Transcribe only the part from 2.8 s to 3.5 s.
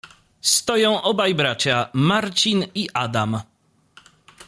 Adam.